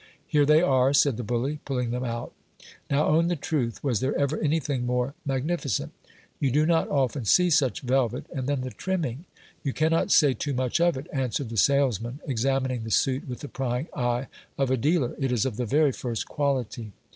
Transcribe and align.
Here 0.25 0.47
they 0.47 0.63
are, 0.63 0.93
said 0.95 1.17
the 1.17 1.23
bully, 1.23 1.59
pulling 1.63 1.91
them 1.91 2.03
out: 2.03 2.33
now 2.89 3.05
own 3.05 3.27
the 3.27 3.35
truth, 3.35 3.83
was 3.83 3.99
there 3.99 4.17
ever 4.17 4.39
anything 4.39 4.83
more 4.83 5.13
magnifi 5.27 5.69
c 5.69 5.83
;nt? 5.83 5.91
You 6.39 6.49
do 6.49 6.65
not 6.65 6.89
often 6.89 7.23
see 7.23 7.51
such 7.51 7.81
velvet: 7.81 8.25
and 8.33 8.47
then 8.47 8.61
the 8.61 8.71
trimming! 8.71 9.25
You 9.63 9.73
cannot 9.73 10.09
say 10.11 10.33
too 10.33 10.55
much 10.55 10.81
of 10.81 10.97
it, 10.97 11.05
answered 11.13 11.49
the 11.49 11.55
salesman, 11.57 12.19
examining 12.25 12.83
the 12.83 12.89
suit 12.89 13.27
with 13.29 13.41
the 13.41 13.47
prying 13.47 13.89
eye 13.95 14.25
of 14.57 14.71
a 14.71 14.75
dealer, 14.77 15.13
it 15.19 15.31
is 15.31 15.45
of 15.45 15.57
the 15.57 15.67
very 15.67 15.91
first 15.91 16.27
quality. 16.27 16.93